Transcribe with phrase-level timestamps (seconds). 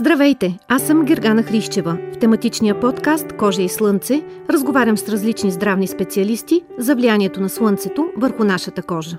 [0.00, 1.98] Здравейте, аз съм Гергана Хрищева.
[2.12, 8.08] В тематичния подкаст Кожа и слънце разговарям с различни здравни специалисти за влиянието на слънцето
[8.16, 9.18] върху нашата кожа.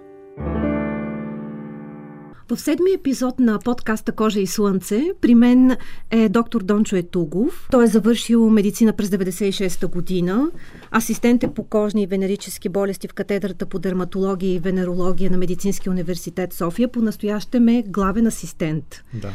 [2.50, 5.76] В седми епизод на подкаста Кожа и слънце при мен
[6.12, 7.68] е доктор Дончо Етугов.
[7.72, 10.52] Той е завършил медицина през 96-та година.
[10.92, 15.92] Асистент е по кожни и венерически болести в катедрата по дерматология и венерология на Медицинския
[15.92, 16.88] университет София.
[16.88, 19.04] По настоящем е главен асистент.
[19.14, 19.30] Да.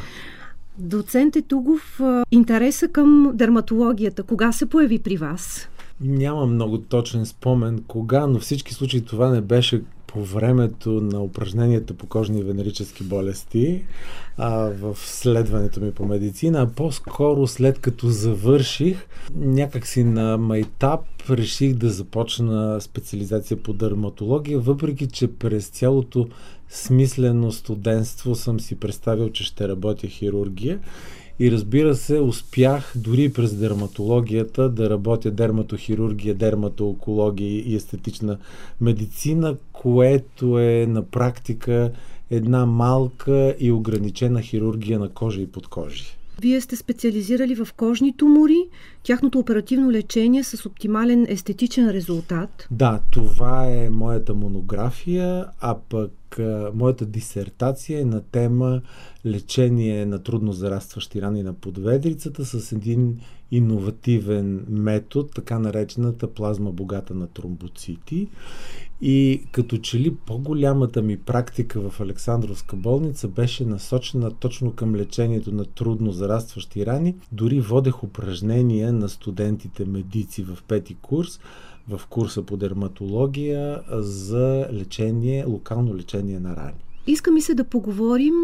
[0.79, 2.01] Доцент Етугов,
[2.31, 5.69] интереса към дерматологията, кога се появи при вас?
[6.01, 11.95] Няма много точен спомен кога, но всички случаи това не беше по времето на упражненията
[11.95, 13.85] по кожни и венерически болести
[14.37, 21.01] а, в следването ми по медицина, а по-скоро след като завърших, някакси на майтап
[21.31, 26.29] реших да започна специализация по дерматология, въпреки че през цялото
[26.69, 30.81] смислено студентство съм си представил, че ще работя хирургия
[31.39, 38.39] и разбира се, успях дори през дерматологията да работя дерматохирургия, дерматоокология и естетична
[38.81, 41.93] медицина, което е на практика
[42.31, 46.22] една малка и ограничена хирургия на кожа и подкожи.
[46.41, 48.69] Вие сте специализирали в кожни тумори,
[49.03, 52.69] тяхното оперативно лечение с оптимален естетичен резултат.
[52.71, 58.81] Да, това е моята монография, а пък а, моята дисертация е на тема
[59.27, 63.19] лечение на трудно зарастващи рани на подведрицата с един
[63.51, 68.29] иновативен метод, така наречената плазма богата на тромбоцити.
[69.05, 75.55] И като че ли по-голямата ми практика в Александровска болница беше насочена точно към лечението
[75.55, 77.17] на трудно зарастващи рани.
[77.33, 81.41] Дори водех упражнения на студентите медици в пети курс,
[81.89, 86.79] в курса по дерматология за лечение, локално лечение на рани.
[87.07, 88.35] Иска ми се да поговорим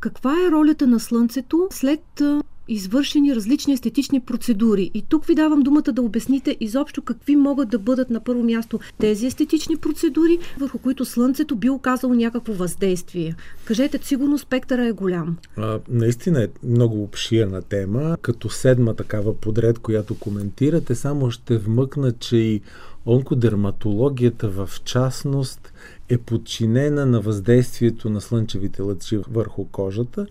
[0.00, 2.22] каква е ролята на Слънцето след
[2.68, 4.90] извършени различни естетични процедури.
[4.94, 8.80] И тук ви давам думата да обясните изобщо какви могат да бъдат на първо място
[8.98, 13.34] тези естетични процедури, върху които Слънцето би оказало някакво въздействие.
[13.64, 15.36] Кажете, сигурно спектъра е голям.
[15.56, 18.16] А, наистина е много обширна тема.
[18.22, 22.60] Като седма такава подред, която коментирате, само ще вмъкна, че и
[23.06, 25.72] онкодерматологията в частност
[26.08, 30.26] е подчинена на въздействието на слънчевите лъчи върху кожата,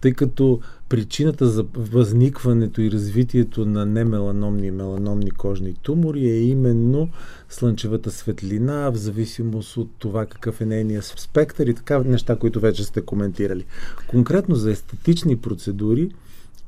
[0.00, 7.08] тъй като причината за възникването и развитието на немеланомни и меланомни кожни тумори е именно
[7.48, 12.84] слънчевата светлина, в зависимост от това какъв е нейният спектър и така неща, които вече
[12.84, 13.64] сте коментирали.
[14.08, 16.10] Конкретно за естетични процедури,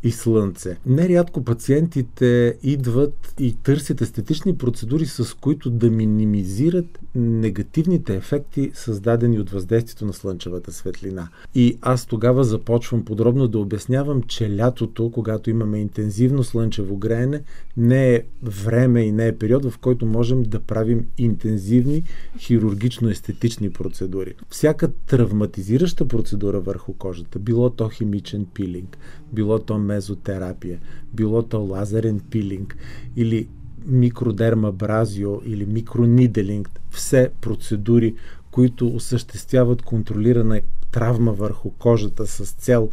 [0.03, 0.77] и слънце.
[0.87, 9.51] Нерядко пациентите идват и търсят естетични процедури, с които да минимизират негативните ефекти, създадени от
[9.51, 11.29] въздействието на слънчевата светлина.
[11.55, 17.43] И аз тогава започвам подробно да обяснявам, че лятото, когато имаме интензивно слънчево греене,
[17.77, 22.03] не е време и не е период, в който можем да правим интензивни
[22.39, 24.35] хирургично-естетични процедури.
[24.49, 28.99] Всяка травматизираща процедура върху кожата, било то химичен пилинг,
[29.33, 30.79] било то мезотерапия,
[31.15, 32.77] било то лазерен пилинг
[33.17, 33.49] или
[33.87, 38.15] микродермабразио или микрониделинг, все процедури,
[38.51, 40.61] които осъществяват контролирана
[40.93, 42.91] травма върху кожата с цел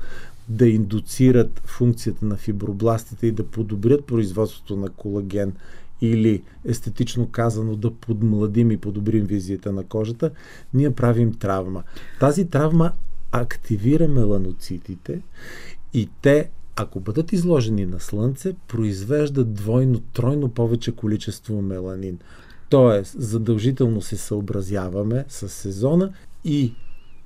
[0.50, 5.54] да индуцират функцията на фибробластите и да подобрят производството на колаген
[6.02, 10.32] или естетично казано да подмладим и подобрим визията на кожата,
[10.74, 11.84] ние правим травма.
[12.20, 12.92] Тази травма
[13.32, 15.22] активира меланоцитите
[15.94, 16.50] и те
[16.82, 22.20] ако бъдат изложени на слънце, произвеждат двойно, тройно повече количество меланин.
[22.70, 26.14] Тоест, задължително се съобразяваме с сезона
[26.46, 26.74] и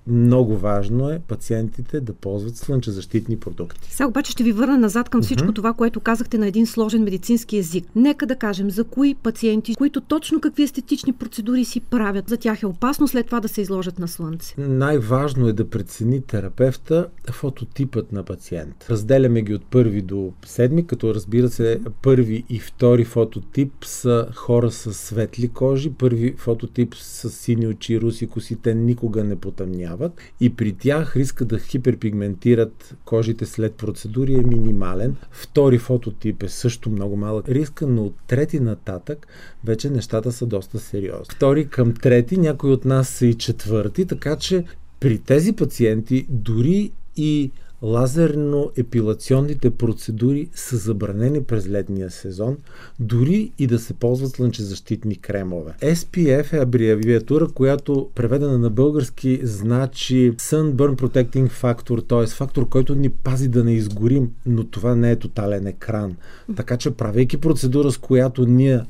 [0.08, 3.92] много важно е пациентите да ползват слънчезащитни продукти.
[3.92, 5.56] Сега обаче ще ви върна назад към всичко uh-huh.
[5.56, 7.86] това, което казахте на един сложен медицински язик.
[7.96, 12.30] Нека да кажем за кои пациенти, които точно какви естетични процедури си правят.
[12.30, 14.54] За тях е опасно след това да се изложат на слънце.
[14.58, 18.86] Най-важно е да прецени терапевта фототипът на пациент.
[18.90, 24.72] Разделяме ги от първи до седми, като разбира се първи и втори фототип са хора
[24.72, 25.90] с светли кожи.
[25.90, 31.16] Първи фототип с сини очи, руси коси, те никога не потъмняват заболяват и при тях
[31.16, 35.16] риска да хиперпигментират кожите след процедури е минимален.
[35.32, 39.28] Втори фототип е също много малък риска, но от трети нататък
[39.64, 41.36] вече нещата са доста сериозни.
[41.36, 44.66] Втори към трети, някои от нас са и четвърти, така че
[45.00, 47.52] при тези пациенти дори и
[47.84, 52.58] лазерно-епилационните процедури са забранени през летния сезон,
[53.00, 55.74] дори и да се ползват слънчезащитни кремове.
[55.82, 62.28] SPF е абревиатура, която преведена на български значи Sunburn Protecting Factor, т.е.
[62.36, 66.16] фактор, който ни пази да не изгорим, но това не е тотален екран.
[66.56, 68.82] Така че, правейки процедура, с която ние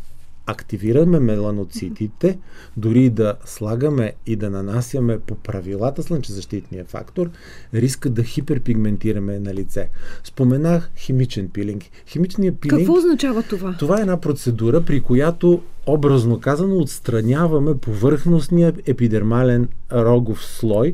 [0.46, 2.40] активираме меланоцитите,
[2.78, 7.30] дори да слагаме и да нанасяме по правилата слънчезащитния фактор,
[7.74, 9.90] риска да хиперпигментираме на лице.
[10.24, 11.84] Споменах химичен пилинг.
[12.08, 12.80] Химичният пилинг...
[12.80, 13.76] Какво означава това?
[13.80, 20.94] Това е една процедура, при която образно казано отстраняваме повърхностния епидермален рогов слой,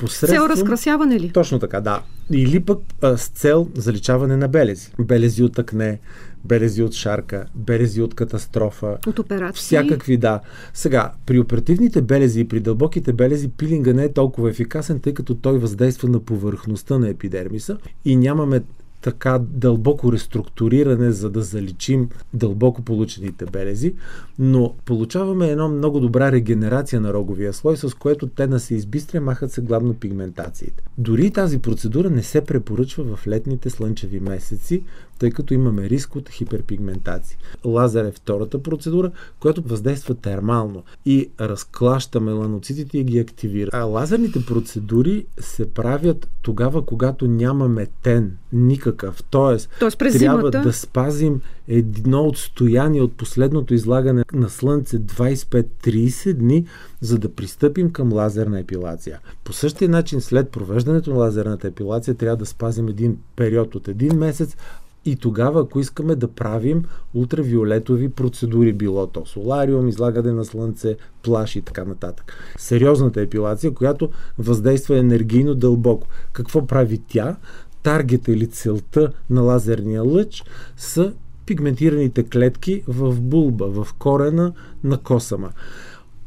[0.00, 0.48] Посредством...
[0.48, 1.30] Цел разкрасяване ли?
[1.30, 2.02] Точно така, да.
[2.30, 4.92] Или пък а, с цел заличаване на белези.
[4.98, 5.98] Белези от акне,
[6.44, 8.98] белези от шарка, белези от катастрофа.
[9.06, 9.60] От операции.
[9.60, 10.40] Всякакви, да.
[10.74, 15.34] Сега, при оперативните белези и при дълбоките белези пилинга не е толкова ефикасен, тъй като
[15.34, 18.62] той въздейства на повърхността на епидермиса и нямаме
[19.00, 23.94] така дълбоко реструктуриране, за да заличим дълбоко получените белези,
[24.38, 29.20] но получаваме едно много добра регенерация на роговия слой, с което те да се избистря,
[29.20, 30.82] махат се главно пигментациите.
[30.98, 34.82] Дори тази процедура не се препоръчва в летните слънчеви месеци,
[35.20, 37.38] тъй като имаме риск от хиперпигментация.
[37.64, 43.70] Лазер е втората процедура, която въздейства термално и разклаща меланоцитите и ги активира.
[43.72, 49.22] А лазерните процедури се правят тогава, когато нямаме тен, никакъв.
[49.30, 50.62] Тоест, Тоест през трябва зимата...
[50.62, 56.66] да спазим едно отстояние от последното излагане на слънце 25-30 дни,
[57.00, 59.20] за да пристъпим към лазерна епилация.
[59.44, 64.18] По същия начин, след провеждането на лазерната епилация, трябва да спазим един период от един
[64.18, 64.56] месец,
[65.04, 71.56] и тогава, ако искаме да правим ултравиолетови процедури, било то солариум, излагане на слънце, плаш
[71.56, 72.32] и така нататък.
[72.58, 76.06] Сериозната епилация, която въздейства енергийно дълбоко.
[76.32, 77.36] Какво прави тя?
[77.82, 80.44] Таргета или целта на лазерния лъч
[80.76, 81.12] са
[81.46, 84.52] пигментираните клетки в булба, в корена
[84.84, 85.50] на косама.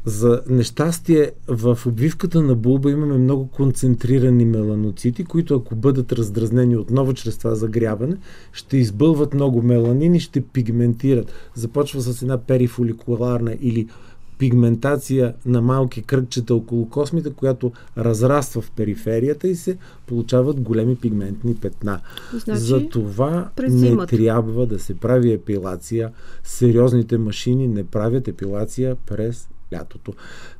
[0.04, 7.14] За нещастие в обвивката на булба имаме много концентрирани меланоцити, които ако бъдат раздразнени отново
[7.14, 8.16] чрез това загряване,
[8.52, 11.32] ще избълват много меланин и ще пигментират.
[11.54, 13.88] Започва с една перифоликуларна или
[14.38, 21.54] пигментация на малки кръгчета около космите, която разраства в периферията и се получават големи пигментни
[21.54, 22.00] петна.
[22.44, 26.10] Значи, За това не трябва да се прави епилация.
[26.44, 30.12] Сериозните машини не правят епилация през лятото.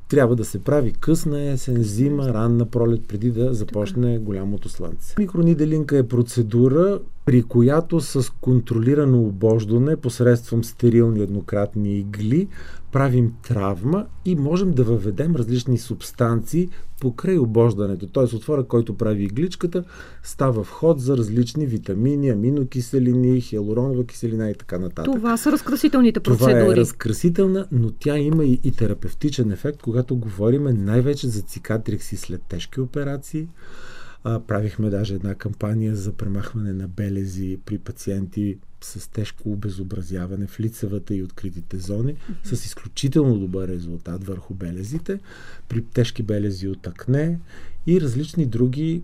[0.09, 5.15] Трябва да се прави късна есен, зима, ранна пролет, преди да започне голямото слънце.
[5.19, 12.49] Микрониделинка е процедура, при която с контролирано обождане посредством стерилни еднократни игли
[12.95, 16.69] правим травма и можем да въведем различни субстанции
[17.01, 18.07] покрай обождането.
[18.07, 18.37] Т.е.
[18.37, 19.85] отвора, който прави игличката,
[20.23, 25.15] става вход за различни витамини, аминокиселини, хиалуронова киселина и така нататък.
[25.15, 26.53] Това са разкрасителните процедури.
[26.53, 32.17] Това е разкрасителна, но тя има и, и терапевтичен ефект, когато говориме най-вече за цикатрикси
[32.17, 33.49] след тежки операции.
[34.25, 40.61] А, правихме даже една кампания за премахване на белези при пациенти с тежко обезобразяване в
[40.61, 42.55] лицевата и откритите зони, mm-hmm.
[42.55, 45.19] с изключително добър резултат върху белезите,
[45.69, 47.39] при тежки белези от акне
[47.87, 49.03] и различни други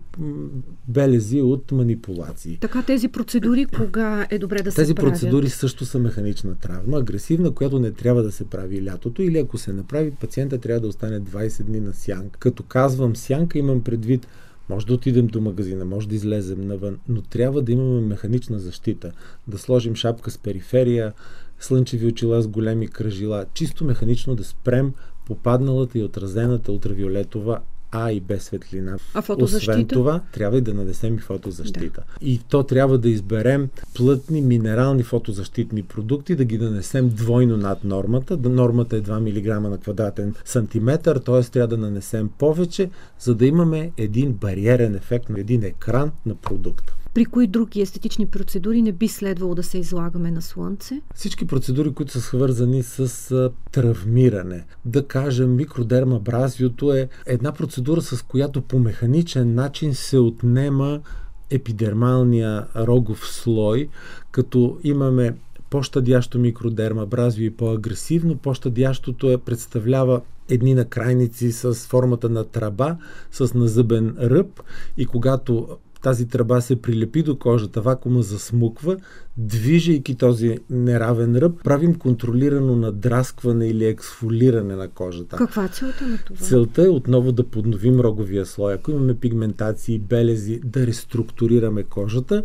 [0.87, 2.57] белези от манипулации.
[2.61, 7.51] Така тези процедури кога е добре да се Тези процедури също са механична травма, агресивна,
[7.51, 11.21] която не трябва да се прави лятото или ако се направи, пациента трябва да остане
[11.21, 12.39] 20 дни на сянка.
[12.39, 14.27] Като казвам сянка, имам предвид
[14.71, 19.11] може да отидем до магазина, може да излезем навън, но трябва да имаме механична защита.
[19.47, 21.13] Да сложим шапка с периферия,
[21.59, 24.93] слънчеви очила с големи кръжила, чисто механично да спрем
[25.25, 27.59] попадналата и отразената ултравиолетова
[27.91, 28.97] а и Б светлина.
[29.13, 29.71] А фотозащита?
[29.71, 32.03] Освен това, трябва и да нанесем и фотозащита.
[32.21, 32.25] Да.
[32.27, 38.37] И то трябва да изберем плътни минерални фотозащитни продукти, да ги нанесем двойно над нормата.
[38.37, 41.41] Нормата е 2 мг на квадратен сантиметър, т.е.
[41.41, 47.25] трябва да нанесем повече, за да имаме един бариерен ефект, един екран на продукта при
[47.25, 51.01] кои други естетични процедури не би следвало да се излагаме на слънце?
[51.15, 54.65] Всички процедури, които са свързани с травмиране.
[54.85, 61.01] Да кажем, микродермабразиото е една процедура, с която по механичен начин се отнема
[61.49, 63.89] епидермалния рогов слой,
[64.31, 65.35] като имаме
[65.69, 68.37] по-щадящо микродермабразио и по-агресивно.
[68.37, 72.97] По-щадящото е, представлява едни накрайници с формата на траба,
[73.31, 74.63] с назъбен ръб
[74.97, 75.67] и когато
[76.01, 78.97] тази тръба се прилепи до кожата, вакуума засмуква,
[79.37, 85.35] движейки този неравен ръб, правим контролирано надраскване или ексфолиране на кожата.
[85.35, 86.45] Каква е целта на това?
[86.45, 88.73] Целта е отново да подновим роговия слой.
[88.73, 92.43] Ако имаме пигментации, белези, да реструктурираме кожата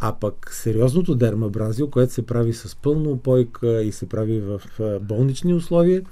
[0.00, 4.60] а пък сериозното дермабразио, което се прави с пълна опойка и се прави в
[5.00, 6.02] болнични условия,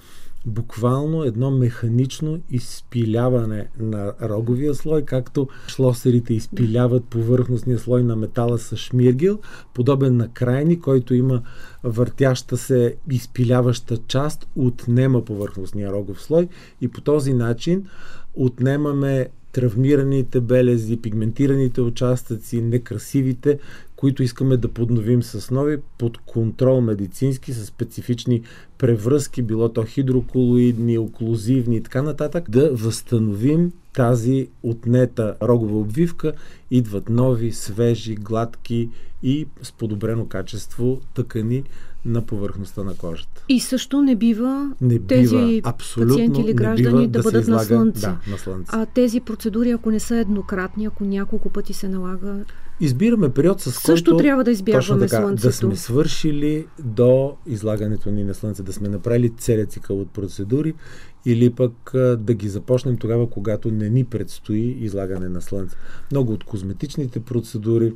[0.46, 8.76] буквално едно механично изпиляване на роговия слой, както шлосерите изпиляват повърхностния слой на метала с
[8.76, 9.38] шмиргел,
[9.74, 11.42] подобен на крайни, който има
[11.84, 16.48] въртяща се изпиляваща част, отнема повърхностния рогов слой
[16.80, 17.86] и по този начин
[18.34, 23.58] отнемаме травмираните белези, пигментираните участъци, некрасивите,
[24.02, 28.42] които искаме да подновим с нови под контрол медицински, с специфични
[28.78, 36.32] превръзки, било то хидроколоидни, оклюзивни и така нататък, да възстановим тази отнета рогова обвивка,
[36.70, 38.88] идват нови, свежи, гладки
[39.22, 41.64] и с подобрено качество тъкани
[42.04, 43.44] на повърхността на кожата.
[43.48, 47.64] И също не бива не тези бива, пациенти или граждани да, да бъдат излага, на
[47.64, 48.00] слънце.
[48.00, 48.70] Да, на слънце.
[48.72, 52.44] А тези процедури, ако не са еднократни, ако няколко пъти се налага,
[52.80, 55.48] избираме период, с който Също трябва да избягваме така, слънцето.
[55.48, 60.74] Да сме свършили до излагането ни на слънце, да сме направили целият цикъл от процедури
[61.24, 65.76] или пък да ги започнем тогава, когато не ни предстои излагане на слънце.
[66.10, 67.94] Много от козметичните процедури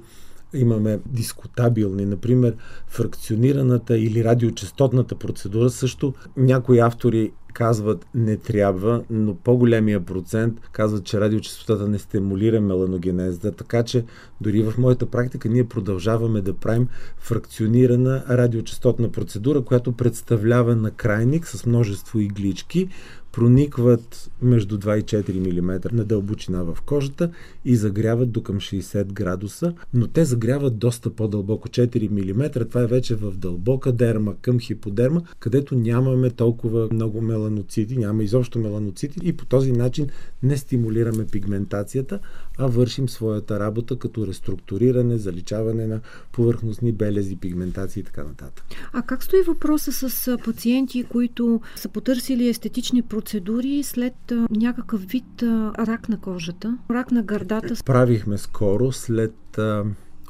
[0.58, 6.14] имаме дискутабилни, например фракционираната или радиочастотната процедура също.
[6.36, 13.82] Някои автори казват не трябва, но по-големия процент казват, че радиочастотата не стимулира меланогенеза, така
[13.82, 14.04] че
[14.40, 21.66] дори в моята практика ние продължаваме да правим фракционирана радиочастотна процедура, която представлява накрайник с
[21.66, 22.88] множество иглички,
[23.36, 27.30] проникват между 2 и 4 мм на дълбочина в кожата
[27.64, 32.64] и загряват до към 60 градуса, но те загряват доста по-дълбоко 4 мм.
[32.68, 38.58] Това е вече в дълбока дерма към хиподерма, където нямаме толкова много меланоцити, няма изобщо
[38.58, 40.06] меланоцити и по този начин
[40.42, 42.18] не стимулираме пигментацията,
[42.58, 46.00] а вършим своята работа като реструктуриране, заличаване на
[46.32, 48.64] повърхностни белези, пигментации и така нататък.
[48.92, 55.42] А как стои въпроса с пациенти, които са потърсили естетични процедури след някакъв вид
[55.78, 57.74] рак на кожата, рак на гърдата?
[57.84, 59.58] Правихме скоро след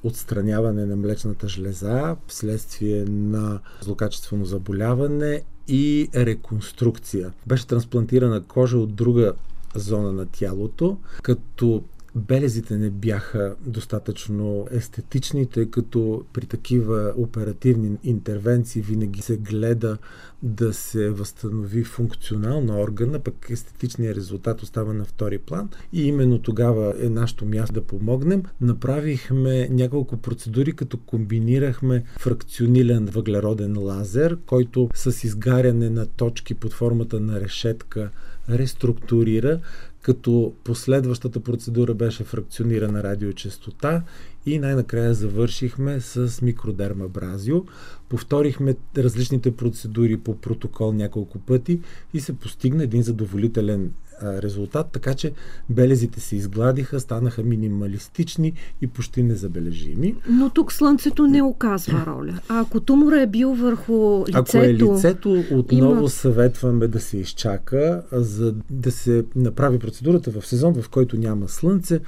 [0.03, 7.33] отстраняване на млечната жлеза вследствие на злокачествено заболяване и реконструкция.
[7.47, 9.33] Беше трансплантирана кожа от друга
[9.75, 11.83] зона на тялото, като
[12.17, 19.99] белезите не бяха достатъчно естетични, тъй като при такива оперативни интервенции винаги се гледа
[20.47, 25.69] да се възстанови функционално органа, пък естетичният резултат остава на втори план.
[25.93, 28.43] И именно тогава е нашето място да помогнем.
[28.61, 37.21] Направихме няколко процедури, като комбинирахме фракционилен въглероден лазер, който с изгаряне на точки под формата
[37.21, 38.11] на решетка
[38.49, 39.61] реструктурира,
[40.03, 44.03] като последващата процедура беше фракционирана радиочастота
[44.47, 47.65] и най-накрая завършихме с микродермабразио.
[48.09, 51.81] Повторихме различните процедури по протокол няколко пъти
[52.15, 53.91] и се постигна един задоволителен
[54.23, 55.33] резултат, така че
[55.71, 60.15] белезите се изгладиха, станаха минималистични и почти незабележими.
[60.29, 62.41] Но тук слънцето не оказва роля.
[62.49, 64.38] А ако тумора е бил върху лицето...
[64.38, 66.09] Ако е лицето, отново има...
[66.09, 72.00] съветваме да се изчака, за да се направи процедурата в сезон, в който няма слънце,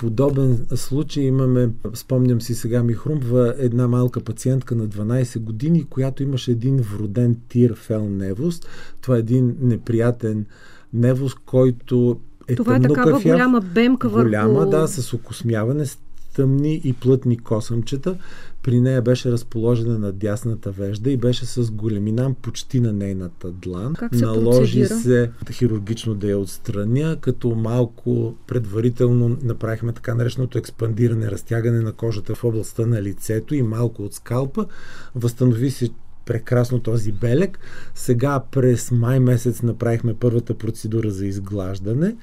[0.00, 6.22] подобен случай имаме, спомням си сега ми хрумва, една малка пациентка на 12 години, която
[6.22, 8.68] имаше един вроден тир фелневост.
[9.00, 10.46] Това е един неприятен
[10.92, 14.24] невоз, който е Това е такава кафяв, голяма бемка върху...
[14.24, 15.98] Голяма, да, с окосмяване, с
[16.34, 18.16] тъмни и плътни косъмчета.
[18.62, 23.94] При нея беше разположена на дясната вежда и беше с големина почти на нейната длан.
[23.94, 25.00] Как се Наложи процедира?
[25.00, 32.34] се хирургично да я отстраня, като малко предварително направихме така нареченото експандиране, разтягане на кожата
[32.34, 34.66] в областта на лицето и малко от скалпа.
[35.14, 35.90] Възстанови се
[36.24, 37.58] прекрасно този белек.
[37.94, 42.16] Сега през май месец направихме първата процедура за изглаждане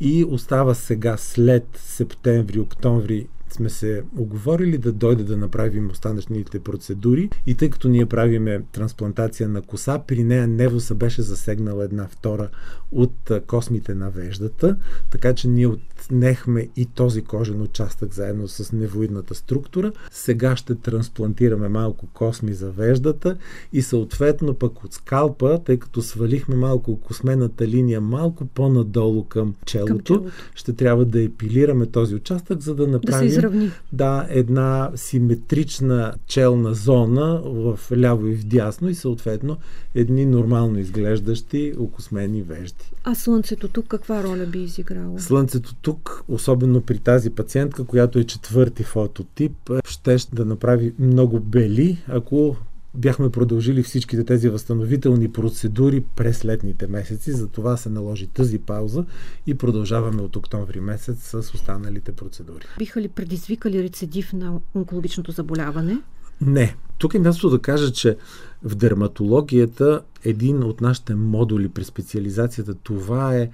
[0.00, 7.30] и остава сега след септември, октомври сме се оговорили да дойде да направим останъчните процедури
[7.46, 12.48] и тъй като ние правиме трансплантация на коса, при нея невоса беше засегнала една втора
[12.92, 14.76] от космите на веждата,
[15.10, 19.92] така че ние отнехме и този кожен участък заедно с невоидната структура.
[20.10, 23.36] Сега ще трансплантираме малко косми за веждата
[23.72, 29.92] и съответно пък от скалпа, тъй като свалихме малко космената линия малко по-надолу към челото,
[29.92, 30.30] към челото.
[30.54, 33.70] ще трябва да епилираме този участък, за да направим да, изравни.
[33.92, 39.56] да една симетрична челна зона в ляво и в дясно и съответно
[39.94, 42.92] едни нормално изглеждащи окосмени вежди.
[43.04, 45.18] А слънцето тук каква роля би изиграло?
[45.18, 51.98] Слънцето тук, особено при тази пациентка, която е четвърти фототип, ще да направи много бели,
[52.08, 52.56] ако
[52.98, 59.04] бяхме продължили всичките тези възстановителни процедури през летните месеци, за това се наложи тази пауза
[59.46, 62.64] и продължаваме от октомври месец с останалите процедури.
[62.78, 65.98] Биха ли предизвикали рецидив на онкологичното заболяване?
[66.40, 66.76] Не.
[66.98, 68.16] Тук е място да кажа, че
[68.62, 73.50] в дерматологията един от нашите модули при специализацията това е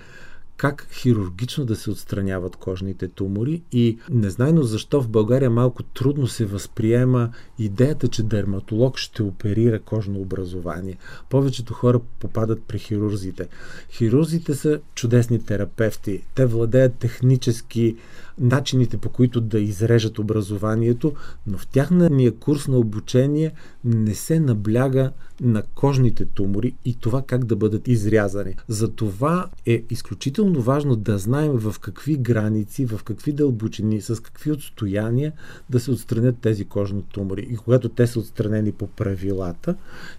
[0.57, 6.45] как хирургично да се отстраняват кожните тумори и незнайно защо в България малко трудно се
[6.47, 10.97] възприема идеята, че дерматолог ще оперира кожно образование.
[11.31, 13.49] Повечето хора попадат при хирурзите.
[13.91, 16.23] Хирурзите са чудесни терапевти.
[16.35, 17.97] Те владеят технически
[18.39, 21.13] начините по които да изрежат образованието,
[21.47, 23.53] но в тяхния курс на обучение
[23.85, 28.55] не се набляга на кожните тумори и това как да бъдат изрязани.
[28.69, 34.53] За това е изключително важно да знаем в какви граници, в какви дълбочини, с какви
[34.53, 35.33] отстояния
[35.71, 37.47] да се отстранят тези кожни тумори.
[37.51, 39.75] И когато те са отстранени по правилата,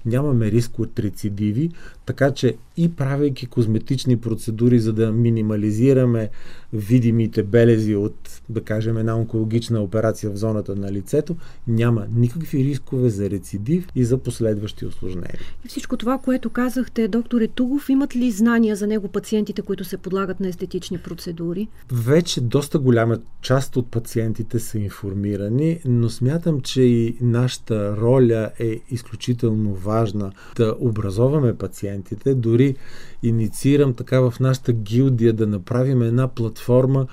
[0.06, 1.72] нямаме риск от рецидиви,
[2.06, 6.30] така че и правейки козметични процедури, за да минимализираме
[6.74, 11.36] видимите белези от, да кажем, една онкологична операция в зоната на лицето,
[11.68, 15.40] няма никакви рискове за рецидив и за последващи осложнения.
[15.66, 19.98] И всичко това, което казахте, доктор Етугов, имат ли знания за него пациентите, които се
[19.98, 21.68] подлагат на естетични процедури?
[21.92, 28.82] Вече доста голяма част от пациентите са информирани, но смятам, че и нашата роля е
[28.90, 32.36] изключително важна да образоваме пациентите.
[32.66, 32.76] Дори
[33.24, 37.08] инициирам така в нашата гилдия да направим една платформа,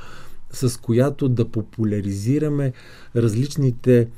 [0.51, 2.73] с която да популяризираме
[3.17, 4.09] различните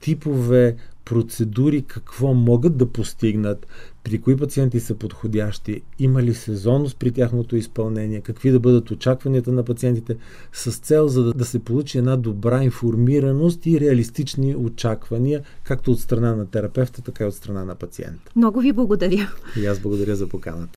[0.00, 3.66] типове процедури, какво могат да постигнат,
[4.04, 9.52] при кои пациенти са подходящи, има ли сезонност при тяхното изпълнение, какви да бъдат очакванията
[9.52, 10.16] на пациентите,
[10.52, 16.00] с цел за да, да се получи една добра информираност и реалистични очаквания, както от
[16.00, 18.32] страна на терапевта, така и от страна на пациента.
[18.36, 19.32] Много ви благодаря.
[19.56, 20.72] И аз благодаря за поканата.